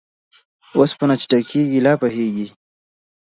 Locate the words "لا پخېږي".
1.85-2.47